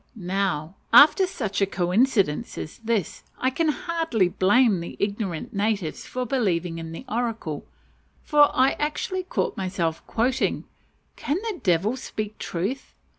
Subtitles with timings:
[0.15, 6.25] Now, after such a coincidence as this, I can hardly blame the ignorant natives for
[6.25, 7.67] believing in the oracle,
[8.23, 10.63] for I actually caught myself quoting,
[11.15, 12.95] "Can the devil speak truth?"